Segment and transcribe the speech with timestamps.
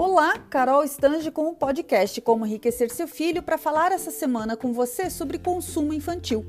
[0.00, 4.72] Olá, Carol Stange com o podcast Como Enriquecer Seu Filho para falar essa semana com
[4.72, 6.46] você sobre consumo infantil.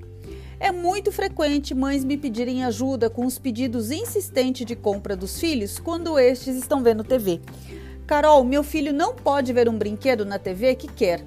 [0.59, 5.79] É muito frequente mães me pedirem ajuda com os pedidos insistentes de compra dos filhos
[5.79, 7.41] quando estes estão vendo TV.
[8.05, 11.25] Carol, meu filho não pode ver um brinquedo na TV que quer.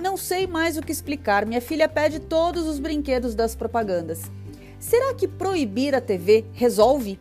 [0.00, 1.44] Não sei mais o que explicar.
[1.44, 4.22] Minha filha pede todos os brinquedos das propagandas.
[4.78, 7.18] Será que proibir a TV resolve?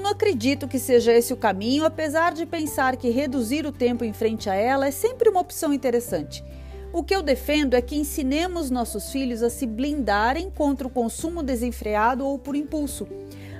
[0.00, 4.02] Eu não acredito que seja esse o caminho, apesar de pensar que reduzir o tempo
[4.02, 6.42] em frente a ela é sempre uma opção interessante.
[6.90, 11.42] O que eu defendo é que ensinemos nossos filhos a se blindarem contra o consumo
[11.42, 13.06] desenfreado ou por impulso.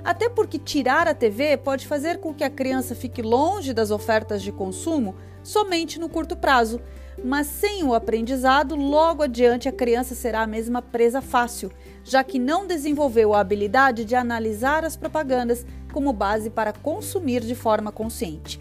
[0.03, 4.41] Até porque tirar a TV pode fazer com que a criança fique longe das ofertas
[4.41, 5.13] de consumo
[5.43, 6.81] somente no curto prazo,
[7.23, 11.71] mas sem o aprendizado, logo adiante a criança será a mesma presa fácil,
[12.03, 17.55] já que não desenvolveu a habilidade de analisar as propagandas como base para consumir de
[17.55, 18.59] forma consciente.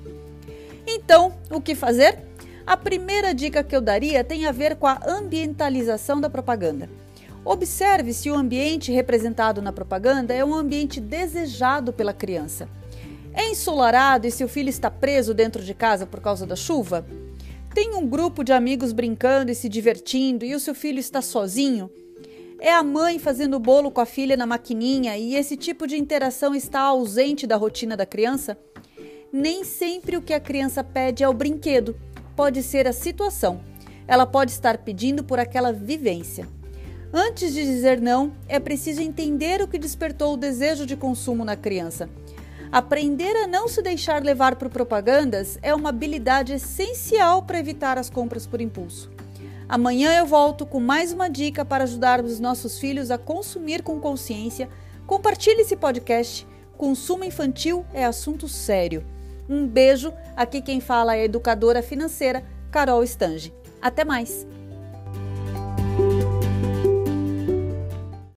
[0.86, 2.18] Então, o que fazer?
[2.66, 6.88] A primeira dica que eu daria tem a ver com a ambientalização da propaganda.
[7.44, 12.68] Observe se o ambiente representado na propaganda é um ambiente desejado pela criança.
[13.32, 17.06] É ensolarado e seu filho está preso dentro de casa por causa da chuva?
[17.72, 21.88] Tem um grupo de amigos brincando e se divertindo e o seu filho está sozinho?
[22.62, 26.54] É a mãe fazendo bolo com a filha na maquininha e esse tipo de interação
[26.54, 28.58] está ausente da rotina da criança?
[29.32, 31.98] Nem sempre o que a criança pede é o brinquedo,
[32.36, 33.62] pode ser a situação.
[34.06, 36.46] Ela pode estar pedindo por aquela vivência.
[37.10, 41.56] Antes de dizer não, é preciso entender o que despertou o desejo de consumo na
[41.56, 42.10] criança.
[42.70, 48.10] Aprender a não se deixar levar por propagandas é uma habilidade essencial para evitar as
[48.10, 49.10] compras por impulso.
[49.70, 54.00] Amanhã eu volto com mais uma dica para ajudar os nossos filhos a consumir com
[54.00, 54.68] consciência.
[55.06, 56.44] Compartilhe esse podcast.
[56.76, 59.06] Consumo infantil é assunto sério.
[59.48, 60.12] Um beijo.
[60.34, 63.54] Aqui quem fala é a educadora financeira Carol Stange.
[63.80, 64.44] Até mais.